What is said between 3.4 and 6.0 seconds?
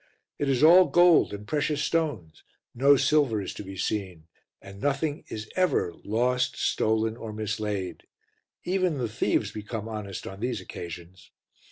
to be seen, and nothing is ever